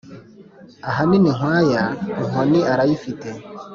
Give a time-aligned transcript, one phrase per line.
[0.89, 1.83] ahanini nkwaya
[2.21, 3.29] inkoni arayifite!"